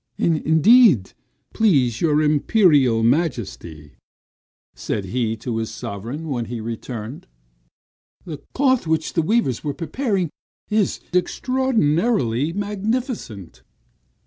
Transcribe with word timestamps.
"Indeed, 0.17 1.13
please 1.53 2.01
your 2.01 2.23
Imperial 2.23 3.03
Majesty," 3.03 3.91
said 4.73 5.05
he 5.05 5.37
to 5.37 5.57
his 5.57 5.69
sovereign 5.69 6.27
when 6.29 6.45
he 6.45 6.59
returned, 6.59 7.27
"the 8.25 8.41
cloth 8.55 8.87
which 8.87 9.13
the 9.13 9.21
weavers 9.21 9.63
are 9.63 9.75
preparing 9.75 10.31
is 10.71 11.01
extraordinarily 11.13 12.51
magnificent." 12.51 13.61